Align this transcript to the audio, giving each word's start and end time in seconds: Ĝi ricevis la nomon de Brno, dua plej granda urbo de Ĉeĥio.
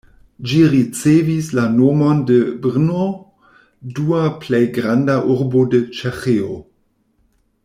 Ĝi 0.51 0.59
ricevis 0.69 1.49
la 1.59 1.65
nomon 1.73 2.23
de 2.31 2.37
Brno, 2.65 3.05
dua 4.01 4.25
plej 4.47 4.65
granda 4.79 5.21
urbo 5.37 5.67
de 5.77 5.87
Ĉeĥio. 6.01 6.53